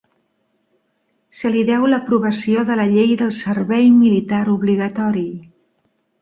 Se 1.39 1.51
li 1.55 1.61
deu 1.67 1.85
l'aprovació 1.91 2.63
de 2.69 2.77
la 2.79 2.87
Llei 2.95 3.13
del 3.19 3.35
Servei 3.41 3.87
Militar 3.99 4.41
Obligatori. 4.55 5.27